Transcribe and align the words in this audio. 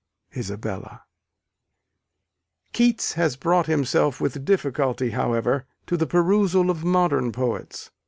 Isabella. 0.35 1.03
Keats 2.73 3.13
has 3.13 3.35
brought 3.37 3.67
himself 3.67 4.19
with 4.19 4.43
difficulty, 4.43 5.11
however, 5.11 5.67
to 5.85 5.95
the 5.95 6.07
perusal 6.07 6.71
of 6.71 6.83
modern 6.83 7.31
poets. 7.31 7.91